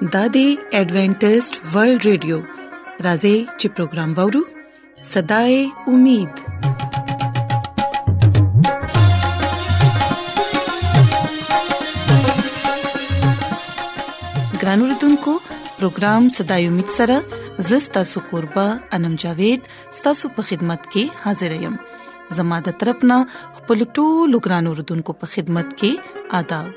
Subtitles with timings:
[0.00, 0.46] د دې
[0.78, 2.36] ایڈونټسټ ورلد رادیو
[3.06, 4.42] راځي چې پروگرام وورو
[5.12, 5.54] صداي
[5.90, 6.32] امید
[14.60, 15.32] ګرانو رتونکو
[15.82, 17.16] پروگرام صداي امید سره
[17.74, 19.60] زستا سو قربا انم جاوید
[20.02, 21.74] ستاسو په خدمت کې حاضر یم
[22.42, 23.18] زماده ترپنه
[23.56, 26.76] خپل ټولو ګرانو رتونکو په خدمت کې آداب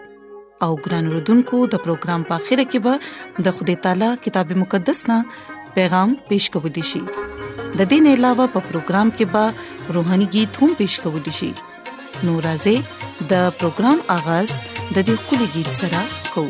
[0.65, 5.17] او ګران وردونکو د پروګرام په خیره کې به د خدای تعالی کتاب مقدس نا
[5.75, 7.01] پیغام پېښ کوو دی شي
[7.77, 9.43] د دې نه علاوه په پروګرام کې به
[9.99, 11.51] روهاني गीत هم پېښ کوو دی شي
[12.27, 12.75] نورازې
[13.35, 15.99] د پروګرام اغاز د دې کولې गीत سره
[16.33, 16.49] کوو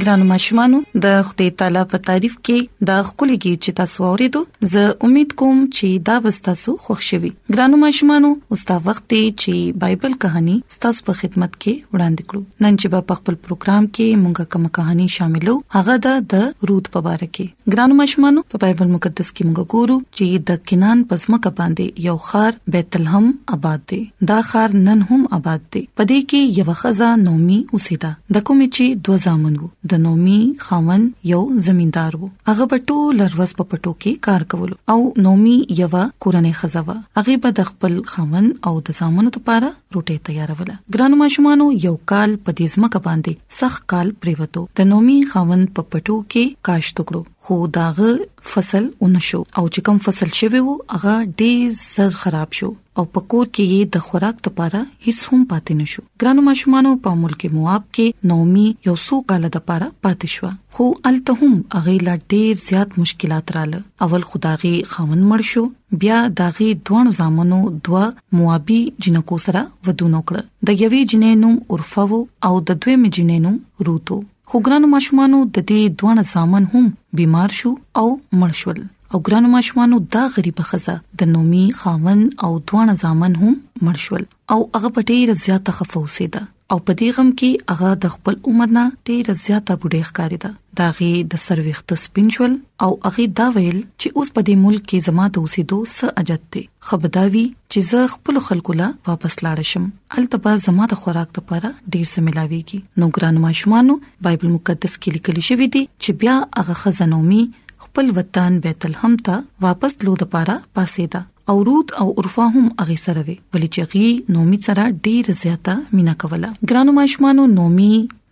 [0.00, 4.40] ګرانو ماشومانو د خدای تعالی په تعریف کې د خولي کې چې تاسو اورېدو
[4.72, 9.20] زه امید کوم چې دا به تاسو خوښ شي ګرانو ماشومانو اوس دا وخت دی
[9.42, 10.54] چې بایبل کہانی
[10.84, 15.08] تاسو په خدمت کې وړاندې کړو نن چې په خپل پروګرام کې مونږه کوم کہانی
[15.16, 19.98] شاملو هغه د رود په اړه کې ګرانو ماشومانو په بایبل مقدس کې مونږ ګورو
[20.04, 24.00] چې د کنان پزما کا باندې یو خار بیت لحم آباد دی
[24.32, 29.06] دا خار نن هم آباد دی پدې کې یو خزا نومي اوسېدا د کوم چې
[29.08, 31.38] دوه ځامن وو د نومي خاون یو
[31.68, 35.88] زمیندار وو هغه په ټول لروس په پټو کې کار کول او نومي یو
[36.24, 41.66] کورنۍ خزاوه هغه به د خپل خاون او د زامنو لپاره روټي تیاروله ګرانو ماشومان
[41.86, 46.64] یو کال په دې ځمکه باندې سخت کال پریوتو د نومي خاون په پټو کې
[46.70, 48.10] کاش ټکړو خو داغه
[48.54, 52.66] فصل اونشو او چې کوم فصل شوی وو هغه ډیر زر خراب شو
[52.98, 57.46] او پکور کې یې د خوراک لپاره هیڅ هم پاتې نشو ګرانو ماشومانو په ملک
[57.54, 62.58] مواب کې نومي یو سو کال د لپاره پاتې شو خو التهم هغه لا ډیر
[62.64, 65.64] زیات مشکلات رااله اول خداغي خاون مړ شو
[66.04, 68.02] بیا داغي دوه زامنو دوا
[68.40, 73.58] موابي جنکو سره ودونکړه د یوې جنې نوم عرفو او د دویمې جنې نوم
[73.90, 74.20] روتو
[74.52, 76.86] خو ګرانو ماشومانو د دې دوه زامن هم
[77.18, 77.68] بیمار شو
[78.00, 78.06] او
[78.38, 78.78] مړ شول
[79.12, 83.52] او ګرانو ماشومانو دا غریب خزه د نومي خاون او دوه زامن هم
[83.84, 84.24] مړ شول
[84.54, 86.42] او هغه پټې زیات تخفوسه ده
[86.74, 90.50] او په دې غم کې هغه د خپل عمر نه ډېر زیاته بډې ښکاری ده
[90.80, 92.52] دا غي د سرويخت سپینچول
[92.86, 96.44] او هغه دا ویل چې اوس په دې ملک کې زما د اوسېدو س اجد
[96.56, 99.88] ته خبرداوي چې زه خپل خلکو لا واپس لاړ شم
[100.22, 105.42] التبا زما د خوراک لپاره ډېر څه ملاويږي نو ګران ماشومانو بایبل مقدس کې لیکل
[105.50, 107.42] شوی دی چې بیا هغه خزانومي
[107.88, 112.68] خپل وطن بیت لحم ته واپس لود لپاره پاسې ده او رود او عرفه هم
[112.82, 117.88] اغه سره وي ولې چې غي نومي سره ډېر زیاته مینا کوله ګرانو ماشمانو نومي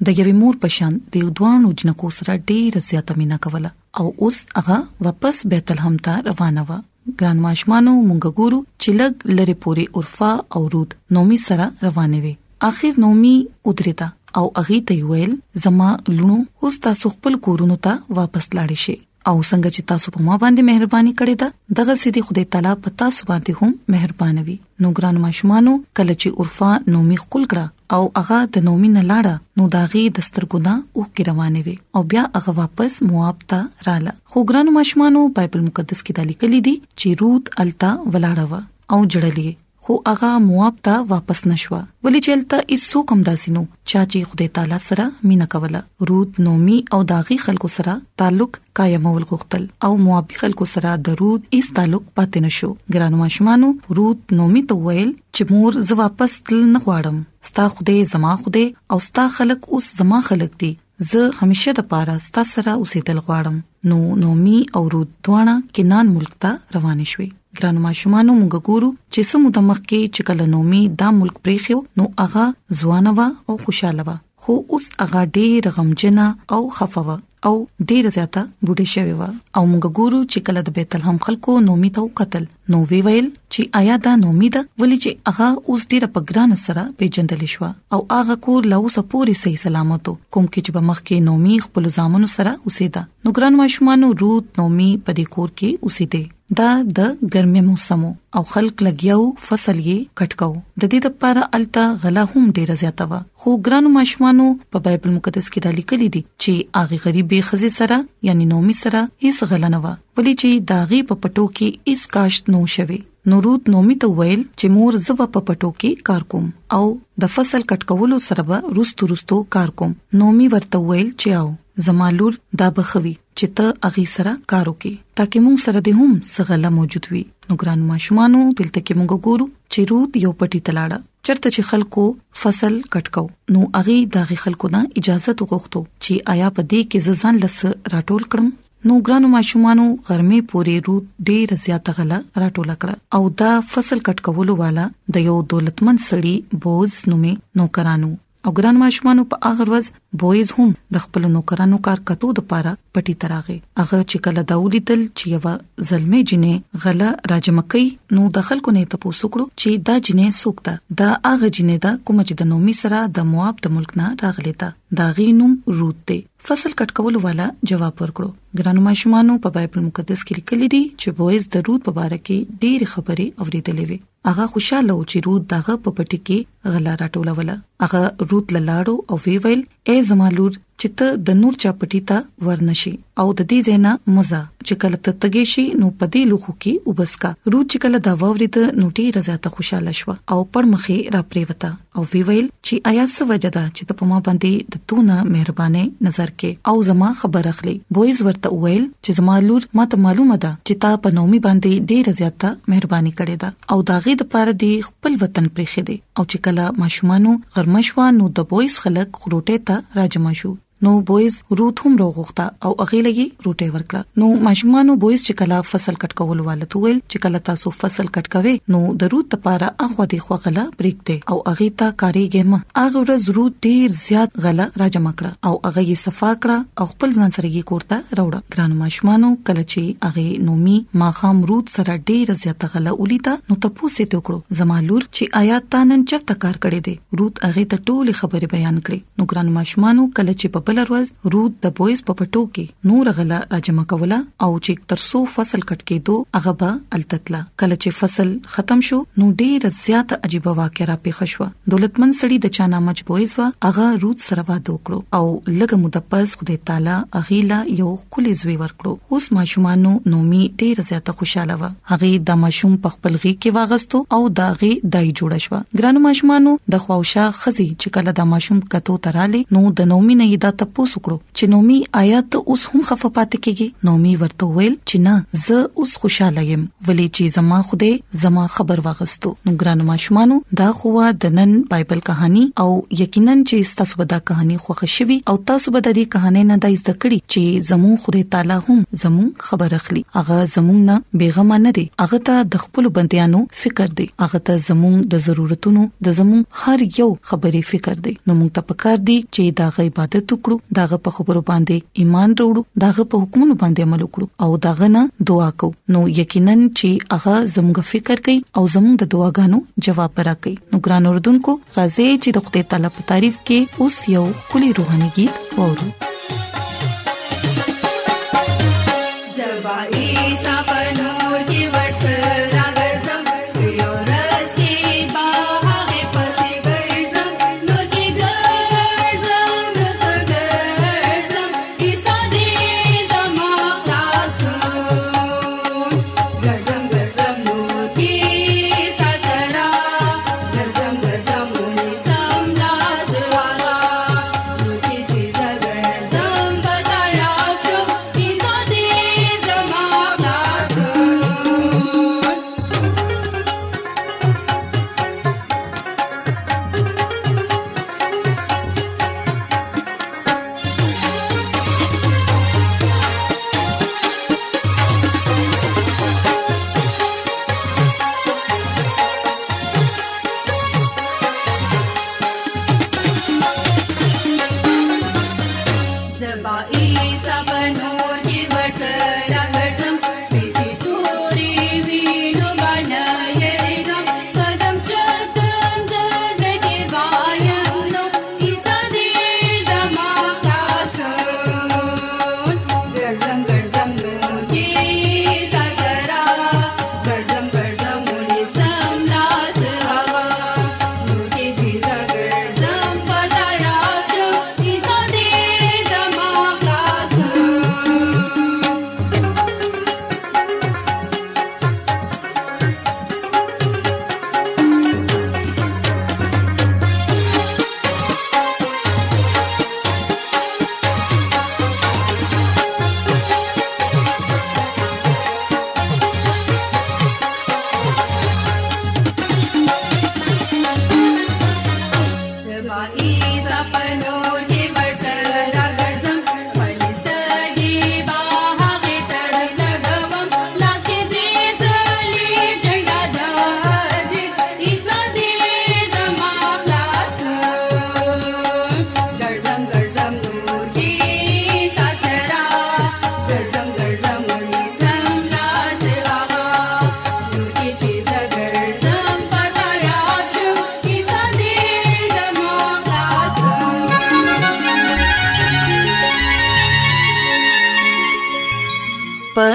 [0.06, 3.72] د یوې مور پشان د دوانو جنکو سره ډېر زیاته مینا کوله
[4.02, 4.78] او اوس هغه
[5.08, 6.78] واپس بیت الحم ته روانه و
[7.22, 12.32] ګران ماشمانو مونږ ګورو چې لګ لری پوري عرفه او رود نومي سره روانه وي
[12.70, 13.34] اخر نومي
[13.72, 14.10] ودریتا
[14.42, 15.36] او اغه ته ویل
[15.66, 20.20] زما لونو اوس تاسو خپل کورونو ته واپس لاړ شئ او څنګه چې تاسو په
[20.28, 21.48] ما باندې مهرباني کړې ده
[21.80, 26.28] دغه سیدی خدای تعالی په تاسو باندې هم مهربان وي نو ګران ماشومانو کله چې
[26.40, 31.60] عرفه نومي خپل کړه او هغه د نومین لاړه نو داغي دسترګونه او کې روانه
[31.68, 33.60] وي او بیا هغه واپس مواب ته
[33.90, 38.94] رااله خو ګران مشمانو بایبل مقدس کې دالی کلی دي چې روت التا ولاړه و
[38.96, 39.50] او جړلې
[39.88, 43.60] خو هغه مواب ته واپس نشوه ولی چلته ایسو کم داسینو
[43.92, 45.80] چا چې خدای تعالی سره مینا کوله
[46.10, 51.46] رود نومي او داغي خلکو سره تعلق قائمول غوښتل او مواب خلکو سره د رود
[51.58, 53.70] ایس تعلق پاتې نشو ګرانو ماشمانو
[54.00, 58.66] رود نومي ته ویل چې مور زه واپس تل نه غواړم ستا خدای زما خدای
[58.96, 60.70] او ستا خلک اوس زما خلک دي
[61.06, 63.56] زه همیشه د پاره ستاسو سره اوسېدل غواړم
[63.90, 67.26] نو نومي او رود دواړه کنان ملک ته روان شوي
[67.60, 71.76] ګرانو ماشومان موږ ګورو چې سمو د مخ کې چې کله نومي دا ملک پریخو
[72.00, 72.44] نو هغه
[72.80, 74.16] ځوانه او خوشاله و
[74.46, 76.26] خو اوس هغه ډېر غمجنه
[76.58, 77.16] او خفه و
[77.48, 77.52] او
[77.90, 79.22] ډیر زیاته بوډه شوی و
[79.58, 83.28] او موږ ګورو چې کله د بیت لحم خلکو نومي ته قتل نو وی ویل
[83.28, 87.66] چې آیا دا نومي ده ولې چې هغه اوس ډیر په ګران سره پیجندل شو
[87.70, 91.86] او هغه کور لا اوس پوری صحیح سلامت کوم کې چې بمخ کې نومي خپل
[91.98, 96.68] ځامنو سره اوسېدا نو ګران مشمانو روت نومي په دې کور کې اوسېده دا
[96.98, 98.04] د ګرمه موسم
[98.38, 103.20] او خلک لګیاو فصل یې کټکاو د دې لپاره التا غلا هم ډیره زیاته و
[103.42, 107.68] خو ګرانو ماشمانو په بایبل مقدس کې دا لیکل دي چې هغه غریب بی خزي
[107.72, 112.60] سره یعنی نومي سره هیڅ غلنوا ولی چې داغي په پټو کې اس کاشت نو
[112.74, 112.98] شوي
[113.32, 116.46] نورود نومي ته ویل چې مور زب په پټو کې کار کوم
[116.78, 116.82] او
[117.24, 119.92] د فصل کټکولو سره به روستو روستو کار کوم
[120.22, 124.90] نومي ورته ویل چې او زمالور دا بخوي چې ته اغي سره کار وکې
[125.20, 129.46] تاکي موږ سره د هم سغله موجود وي نو ګران ماشومانو دلته کې موږ ګورو
[129.72, 132.04] چې رود یو پټي تلاړه چرته چې خلکو
[132.42, 137.40] فصل کټکاو نو اغي داغي خلکو نه اجازه وغوښتو چې آیا په دې کې ځان
[137.46, 137.58] لس
[137.96, 138.50] راټول کړم
[138.90, 144.58] نو ګرانو ماشومانو غرمه پوري رو ډېر زیاته غلا راټول کړه او دا فصل کټکولو
[144.62, 148.12] والا د یو دولتمن سړي بوز نومې نوکرانو
[148.48, 149.86] او ګران ماشومان په هغه ورځ
[150.20, 154.56] بویز هم د خپل نوکرانو کار کتو د پاره پټی تراغه هغه چې کله دا
[154.60, 155.52] ولیدل چې یو
[155.88, 161.10] ظلمې جنې غلا راجمکې نو د خلکو نه تاسو کړو چې دا جنې سوکته دا
[161.10, 164.56] هغه جنې دا کوم چې د نومي سره د مواب د ملک نه راغلی
[164.98, 168.28] دا غینوم روت دی فصل کټکولو والا جواب ورکړو
[168.60, 172.84] ګرانو ماشومانو په بایبل مقدس کې لیکل دي چې بوئز درود په اړه کې ډېر
[172.92, 178.02] خبرې اوریدلې وي هغه خوشاله و چې رود داغه په پټي کې غلا راټولوله هغه
[178.32, 182.94] رود للاړو او وی ویل اے زمالور چې ته د نور چا پټي ته ورنشي
[183.22, 186.88] او د دې زینا مزه چې کله ته تګې شي نو په دې لوخو کې
[186.92, 191.20] وبسکا روح چې کله دا وورید نو ډېر زیاته خوشاله شو او پر مخې را
[191.32, 195.16] پریوتا او وی ویل چې آیا څه وجدا چې ته په ما باندې د تونه
[195.34, 200.38] مهرباني نظر کې او زما خبر اخلي بویز ورته ویل چې زما لور ماته معلومه
[200.44, 204.58] ده چې تا په نومي باندې ډېر زیاته مهرباني کړې ده او داغه د پاره
[204.64, 209.68] دی خپل وطن پرې خېده او چې کله ماشومانو غرمشوا نو د بویز خلک خروټه
[209.70, 215.22] ته راجمشو نو بويز روت هم روغخته او اغه لګي روټه ورکړه نو ماشومانو بويز
[215.28, 219.10] چې کلا فصل کټ کول والو تویل چې کلا تاسو فصل کټ کوي نو د
[219.14, 223.58] روت لپاره اغه دی خو غلا بریکته او اغه تا کاری ګم اغه ورځ روت
[223.68, 227.66] ډیر زیات غلا راجم کړه او اغه یې صفا کړه او خپل ځان سره یې
[227.72, 233.34] کوړه راوړه ګران ماشومانو کله چې اغه نومي ماخام روت سره ډیر زیات غلا ولیدا
[233.50, 237.84] نو تاسو ته وکړو زمالور چې آیات تانن چرته کار کړي دي روت اغه ته
[237.90, 242.00] ټوله خبره بیان کړي نو ګران ماشومانو کله چې په بل ورځ رود د بویز
[242.08, 246.52] په پټو کې نور غلا راجمه کوله او چې ترسو فصل کټ کې دو هغه
[246.62, 251.46] به التتلا کله چې فصل ختم شو نو ډیر زیات عجیب واقع را پیښ شو
[251.74, 255.30] دولتمن سړي د چانا مچ بویز وا هغه رود سره واده وکړو او
[255.62, 261.58] لګ مدپس خدای تعالی اغیلا یو خولي زوی ورکړو اوس ماشومانو نومي ډیر زیات خوشاله
[261.62, 265.64] و هغه د ماشوم په خپل غي کې واغستو او دا غي دای جوړ شو
[265.80, 270.44] ګرانو ماشومانو د خواوشا خزي چې کله د ماشوم کتو تراله نو د نومي نه
[270.57, 275.02] د تاسو کړو چې نومي آیات اوس هم خفه پاتې کیږي نومي ورته ویل چې
[275.06, 280.38] نه زه اوس خوشاله یم ولې چې زما خوده زما خبر واغستو نو ګران ماشومانو
[280.62, 280.94] دا خو
[281.26, 282.68] د نن بایبل کہانی او
[283.02, 286.60] یقینا چې تاسو به دا کہانی خوښ شوي او تاسو به د دې کہانی نه
[286.66, 291.60] دای زده کړی چې زمو خوده تعالی هم زمو خبر اخلي اغه زمو نه بیغمه
[291.66, 296.18] نه دي اغه ته د خپل بندیانو فکر دی اغه ته زمو د ضرورتونو د
[296.20, 300.47] زمو هر یو خبرې فکر دی نو موږ ته پکار دی چې دا غیبت وکړو
[300.48, 304.86] وکړو داغه په خبرو باندې ایمان وروړو داغه په حکمونو باندې عمل وکړو او داغه
[304.96, 305.02] نه
[305.32, 310.54] دعا کو نو یقینا چې هغه زموږ فکر کوي او زموږ د دعاګانو جواب راکړي
[310.74, 315.34] نو ګران اردوونکو راځي چې د خپل طلب تعریف کې اوس یو کلی روحاني गीत
[315.64, 315.90] اورو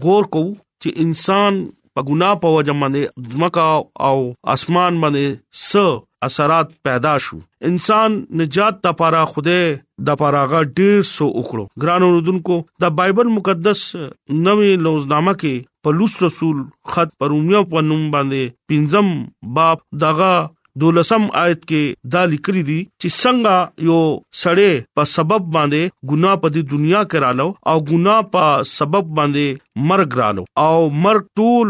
[0.05, 1.59] غور کوو چې انسان
[1.97, 3.67] په ګناه په وجه باندې ځمکا
[4.09, 4.17] او
[4.55, 7.37] اسمان باندې س اثرات پیدا شو
[7.71, 9.57] انسان نجات لپاره خوده
[10.09, 16.63] د پاراغه ډیر سو وکړو ګران اوردونکو د بایبل مقدس نوې لوزنامه کې پلوص رسول
[16.95, 19.13] خط پرومیو په نوم باندې پنځم
[19.61, 20.33] باب دغه
[20.83, 23.55] دولسم آیت کې دا لیکلي دي چې څنګه
[23.89, 24.01] یو
[24.43, 28.45] سړی په سبب باندې ګناه په دې دنیا کې رالو او ګناه په
[28.77, 29.47] سبب باندې
[29.91, 30.77] مرګ رالو او
[31.07, 31.69] مرګ ټول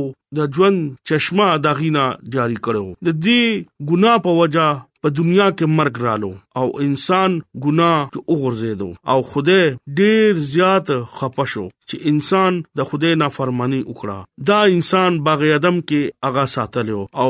[0.40, 0.78] د ژوند
[1.12, 2.06] چشمه داغینا
[2.38, 3.44] جاری کړو د دې
[3.92, 4.68] ګنا په وجا
[5.04, 7.32] په دنیا کې مرګ رالو او انسان
[7.64, 9.62] ګناه کې وګرځیدو او خوده
[9.98, 16.30] ډیر زیات خپه شو چې انسان د خوده نافرمانی وکړه دا انسان باغ ادم کې
[16.30, 17.28] اغا ساتلو او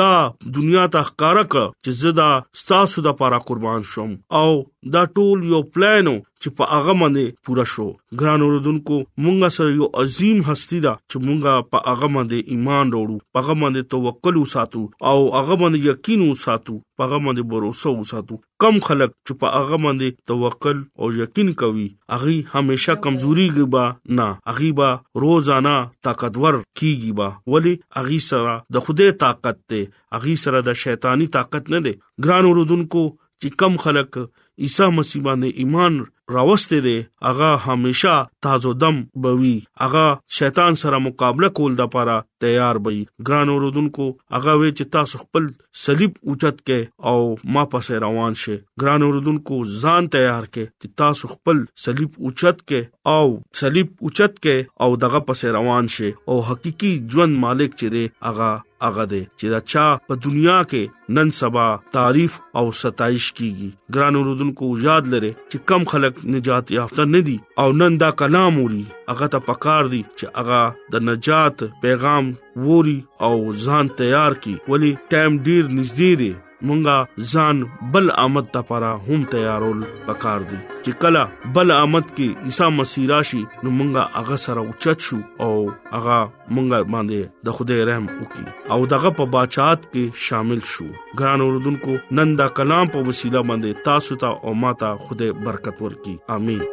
[0.00, 0.14] دا
[0.58, 2.30] دنیا ته ښکارا کړ چې زدا
[2.62, 4.48] ستاسو لپاره قربان شوم او
[4.92, 7.84] دا ټول یو پلان چې په هغه باندې پورا شو
[8.22, 13.22] ګران اوردونکو مونږ سره یو عظیم هستی دا چې مونږ په هغه باندې ایمان وروړو
[13.36, 18.38] په هغه باندې توکل وساتو او هغه باندې یقین وساتو په هغه باندې باور وساتو
[18.66, 23.86] کم خلک چې په هغه باندې توکل او یقین کوي هغه همیشه کمزوري غبا
[24.20, 24.90] نه هغه با
[25.26, 25.74] روزانه
[26.10, 31.76] طاقتور کیږي با ولی هغه سره د خوده طاقت ته هغه سره د شیطانی طاقت
[31.76, 34.18] نه ده ګران اوردونکو چې کم خلک
[34.62, 35.94] عیسی مسیح باندې ایمان
[36.34, 36.92] راوستي دي
[37.28, 38.12] هغه هميشه
[38.46, 40.02] تازه دم بوي هغه
[40.36, 42.14] شیطان سره مقابله کول د پاره
[42.44, 45.48] تیار وي ګران اوردونکو هغه وی چې تاسو خپل
[45.86, 47.18] صلیب اوچت کې او
[47.56, 53.18] ما پسې روان شي ګران اوردونکو ځان تیار کې چې تاسو خپل صلیب اوچت کې
[53.18, 58.04] او صلیب اوچت کې او دغه پسې روان شي او حقيقي ژوند مالک چې دی
[58.30, 58.52] هغه
[58.86, 60.82] هغه دی چې دا چا په دنیا کې
[61.18, 61.66] نن سبا
[61.96, 67.36] تعریف او ستایش کیږي ګران اوردونکو یاد لره چې کم خلک نجات یافته نه دي
[67.62, 70.62] او نن دا کلام وري هغه ته پکار دي چې هغه
[70.96, 72.32] د نجات پیغام
[72.68, 73.34] ووري او
[73.66, 76.32] ځان تیار کی ولی ټایم ډیر نږدې دی
[76.68, 77.56] مونږه ځان
[77.94, 83.08] بل آمد ته پاره هم تیارول پکار دي چې کله بل آمد کې عیسی مسیح
[83.12, 85.50] راشي نو مونږه هغه سره اوچت شو او
[85.90, 88.46] هغه مونږه باندې د خدای رحم وکي
[88.76, 90.88] او دغه په بچات کې شامل شو
[91.22, 96.16] ګران اوردونکو نن دا کلام په وسیله باندې تاسو ته او ماته خدای برکت ورکړي
[96.38, 96.66] امين